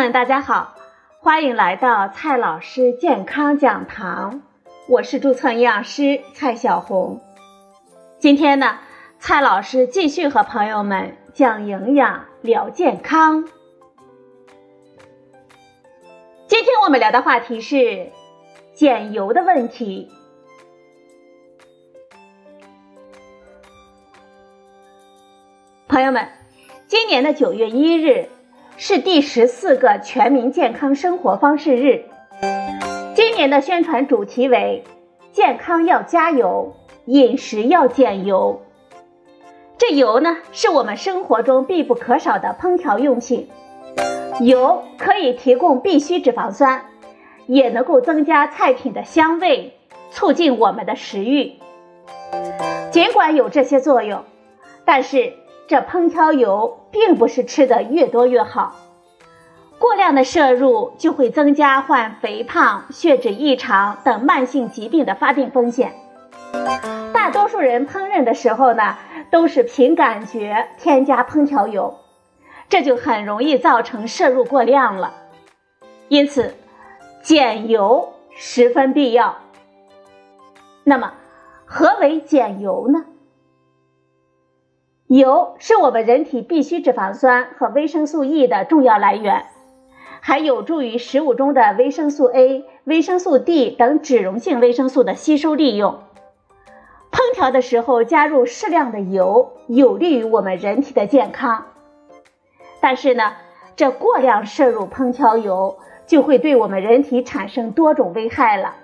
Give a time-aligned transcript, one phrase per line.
[0.00, 0.76] 们，大家好，
[1.18, 4.40] 欢迎来到蔡老师健康讲堂，
[4.88, 7.20] 我是注册营养师蔡小红。
[8.18, 8.78] 今天呢，
[9.18, 13.44] 蔡老师继续和朋友们讲营养、聊健康。
[16.46, 18.10] 今天我们聊的话题是
[18.72, 20.10] 减油的问题。
[25.88, 26.26] 朋友们，
[26.86, 28.30] 今年的九月一日
[28.82, 32.06] 是第十四个全民健康生活方式日。
[33.14, 34.82] 今年的宣传主题为
[35.32, 38.62] “健康要加油，饮食要减油”。
[39.76, 43.50] 这油呢，是我们生活中必不可少的烹调用品。
[44.40, 46.86] 油可以提供必需脂肪酸，
[47.46, 49.74] 也能够增加菜品的香味，
[50.10, 51.52] 促进我们的食欲。
[52.90, 54.24] 尽管有这些作用，
[54.86, 55.34] 但是。
[55.70, 58.74] 这烹调油并不是吃的越多越好，
[59.78, 65.92] 过量的摄入就会增加患肥胖、血脂异常等慢性疾病的发病风险。
[67.12, 68.96] 大多数人烹饪的时候呢，
[69.30, 72.00] 都是凭感觉添加烹调油，
[72.68, 75.14] 这就很容易造成摄入过量了。
[76.08, 76.56] 因此，
[77.22, 79.36] 减油十分必要。
[80.82, 81.12] 那么，
[81.64, 83.04] 何为减油呢？
[85.10, 89.46] 油是我们人体必需脂肪酸和维生素 E 的重要来源，
[90.20, 95.98] 还有助于食物中的维生素 A、维生素 D 等脂溶性维生素的吸收利用。
[97.10, 101.66] 烹调的时候加入适量的油，有利于我们人体的健康。
[102.80, 103.32] 但是呢，
[103.74, 108.76] 这过量摄入烹调油就会对我们人体产生多种危害了。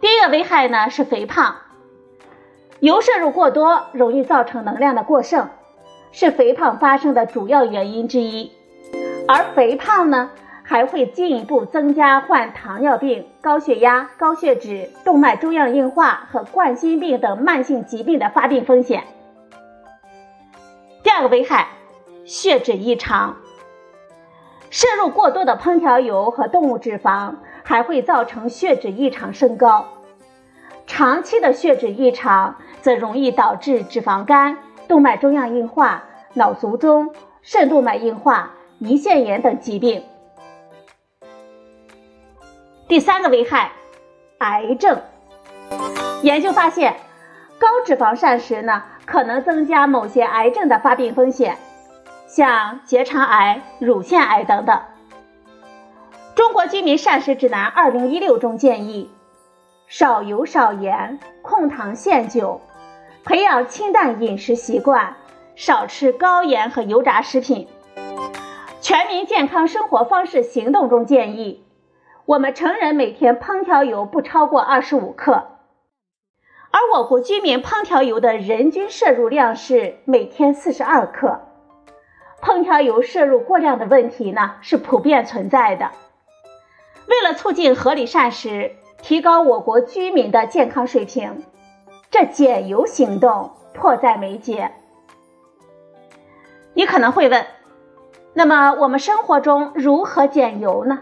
[0.00, 1.54] 第一个危害呢是肥胖。
[2.80, 5.48] 油摄入过多容易造成能量的过剩，
[6.12, 8.52] 是肥胖发生的主要原因之一。
[9.26, 10.30] 而肥胖呢，
[10.62, 19.02] 还会进一步增加患糖尿病、高血压、高血脂、动脉粥样硬化和冠心病等慢性疾病的发病风险。
[21.02, 21.66] 第二个危害，
[22.24, 23.36] 血脂异常。
[24.70, 27.34] 摄入过多的烹调油和动物脂肪，
[27.64, 29.88] 还会造成血脂异常升高。
[30.86, 32.54] 长期的血脂异常。
[32.80, 40.04] 则容易导致脂肪肝、动脉粥样硬化、脑卒中、肾动脉硬化、胰腺炎等疾病。
[42.86, 43.72] 第三个危害，
[44.38, 45.00] 癌症。
[46.22, 46.96] 研究发现，
[47.58, 51.58] 高脂肪膳食呢，可能增加某些癌症的发病风险，
[52.26, 54.80] 像结肠癌、乳腺癌等等。
[56.34, 59.10] 中国居民膳食指南二零一六中建议，
[59.90, 62.60] 少油少盐，控糖限酒。
[63.24, 65.16] 培养清淡饮食习惯，
[65.56, 67.68] 少吃高盐和油炸食品。
[68.82, 71.64] 全民健康生活方式行动中建议，
[72.26, 75.32] 我们成人每天烹调油不超过二十五克，
[76.70, 81.40] 而我国居民烹调油的人均摄入量是每天四十二克。
[82.42, 85.90] 烹调油摄入过量的问题呢是普遍存在的。
[87.06, 88.72] 为了促进合理膳食，
[89.02, 91.44] 提高我国居民的健康水平。
[92.10, 94.72] 这减油行动迫在眉睫。
[96.72, 97.44] 你可能会问，
[98.32, 101.00] 那么我们生活中如何减油呢？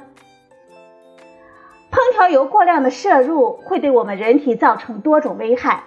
[1.92, 5.84] 烹调油过量的摄入会对我们人体造成多种危害，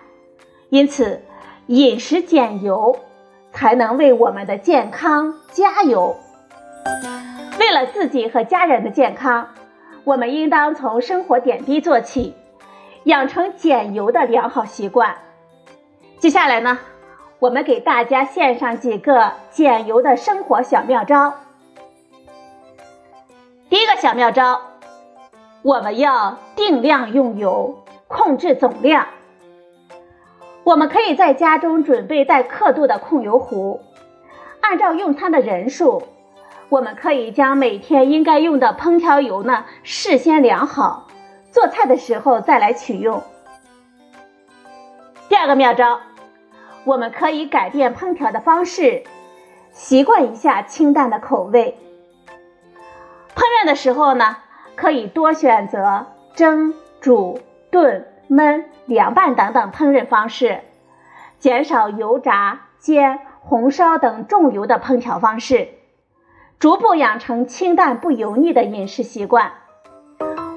[0.69, 1.21] 因此
[1.67, 2.97] 饮食减油
[3.51, 6.15] 才能为我们的健康加油。
[7.59, 9.49] 为了自己和家人的健康，
[10.03, 12.35] 我们应当从生活点滴做起。
[13.05, 15.15] 养成减油的良好习惯。
[16.17, 16.77] 接下来呢，
[17.39, 21.33] 我们给大家献上几个减油的生活小妙招。
[23.69, 24.61] 第一个小妙招，
[25.61, 29.07] 我们要定量用油，控制总量。
[30.65, 33.79] 我们可以在家中准备带刻度的控油壶，
[34.59, 36.03] 按照用餐的人数，
[36.69, 41.07] 我们可以将每天应该用的烹调油呢事先量好。
[41.51, 43.23] 做菜的时候再来取用。
[45.27, 45.99] 第二个妙招，
[46.83, 49.03] 我们可以改变烹调的方式，
[49.71, 51.75] 习惯一下清淡的口味。
[53.35, 54.37] 烹饪的时候呢，
[54.75, 56.05] 可以多选择
[56.35, 57.39] 蒸、煮、
[57.71, 60.61] 炖、焖、凉拌等等烹饪方式，
[61.39, 65.69] 减少油炸、煎、红烧等重油的烹调方式，
[66.59, 69.53] 逐步养成清淡不油腻的饮食习惯。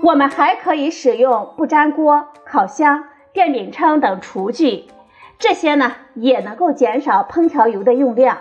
[0.02, 4.87] 我们还可以使用不粘锅、烤箱、电饼铛等厨具，
[5.38, 8.38] 这些呢也能够减少烹调油的用量。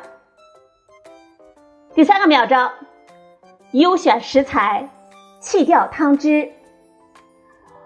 [1.93, 2.71] 第三个妙招，
[3.73, 4.89] 优选食材，
[5.39, 6.49] 弃掉汤汁。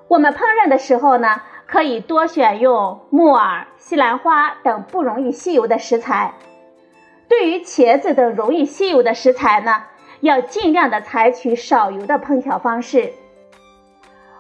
[0.08, 6.34] 我们烹饪的时候呢，可以多选用木耳、西兰花等不容易吸油的食材。
[7.28, 9.84] 对于茄子等容易吸油的食材呢，
[10.22, 13.14] 要尽量的采取少油的烹调方式。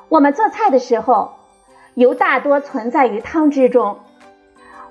[0.10, 1.36] 我们做菜的时候，
[1.96, 4.00] 油大多存在于汤汁中，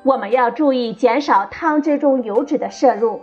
[0.02, 3.22] 我们要注意减少汤汁中油脂的摄入。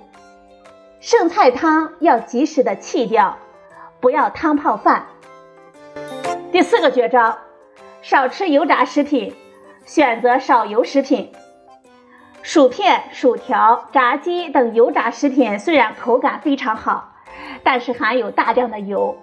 [1.00, 3.38] 剩菜汤要及时的弃掉，
[4.00, 5.08] 不要汤泡饭。
[6.52, 7.38] 第四个绝招，
[8.02, 9.36] 少吃油炸食品，
[9.86, 11.32] 选择少油食品。
[12.44, 17.14] 薯片、薯条、炸鸡等油炸食品虽然口感非常好，
[17.64, 19.16] 但是含有大量的油，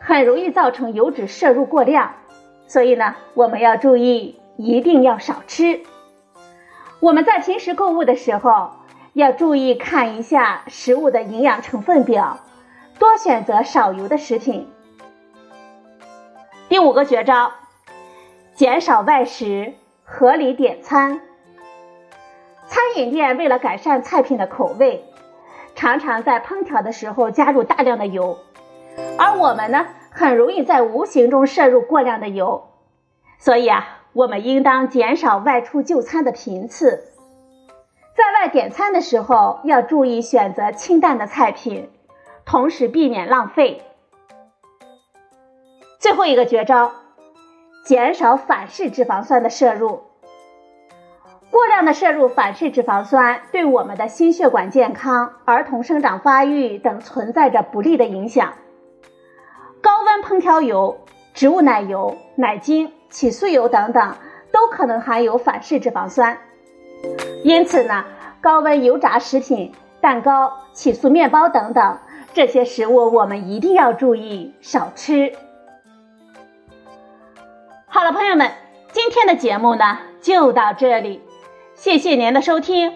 [0.00, 2.14] 很容易造成油脂摄入过量。
[2.66, 5.80] 所以呢，我们要注意，一定要少吃。
[7.00, 8.72] 我们在平时购物的时候，
[9.14, 12.38] 要注意看一下食物的营养成分表，
[12.98, 14.68] 多选择少油的食品。
[16.68, 17.52] 第五个绝招，
[18.52, 19.72] 减少外食，
[20.04, 21.22] 合理点餐。
[22.68, 25.04] 餐饮店为了改善菜品的口味，
[25.74, 28.38] 常常在烹调的时候加入大量的油，
[29.18, 32.68] 而我们呢，很容易在无形中摄入过量的油。
[33.38, 37.12] 所以啊，我们应当减少外出就餐的频次，
[38.14, 41.88] 在外点餐的时候要注意选择清淡的菜品，
[42.44, 43.82] 同时避免浪费。
[45.98, 46.92] 最后一个绝招，
[47.84, 50.07] 减少反式脂肪酸的摄入。
[51.50, 58.52] 过量的摄入反式脂肪酸对我们的心血管健康、儿童生长发育等存在着不利的影响。
[59.80, 60.98] 高温烹调油、
[61.32, 64.14] 植物奶油、奶精、起酥油等等
[64.52, 66.38] 都可能含有反式脂肪酸，
[67.44, 68.04] 因此呢，
[68.42, 71.98] 高温油炸食品、蛋糕、起酥面包等等
[72.34, 75.32] 这些食物我们一定要注意少吃。
[77.86, 78.50] 好了，朋友们，
[78.92, 81.22] 今天的节目呢就到这里。
[81.80, 82.92] 谢谢您的收听，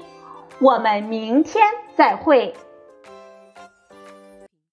[0.58, 1.64] 我们明天
[1.94, 2.52] 再会。